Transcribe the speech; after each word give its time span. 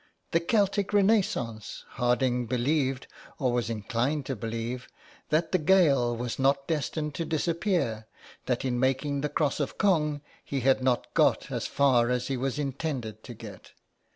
The 0.31 0.39
"Celtic 0.39 0.93
renaissance!" 0.93 1.85
Harding 1.89 2.47
believed, 2.47 3.05
or 3.37 3.53
was 3.53 3.69
inclined 3.69 4.25
to 4.25 4.35
believe, 4.35 4.87
that 5.29 5.51
the 5.51 5.59
Gael 5.59 6.17
was 6.17 6.39
not 6.39 6.65
destined 6.67 7.13
to 7.13 7.23
disappear, 7.23 8.07
that 8.47 8.65
in 8.65 8.79
making 8.79 9.21
the 9.21 9.29
Cross 9.29 9.59
of 9.59 9.77
Cong 9.77 10.21
he 10.43 10.61
had 10.61 10.81
not 10.81 11.13
got 11.13 11.51
as 11.51 11.67
far 11.67 12.09
as 12.09 12.29
he 12.29 12.35
was 12.35 12.57
intended 12.57 13.23
to 13.25 13.35
get. 13.35 13.73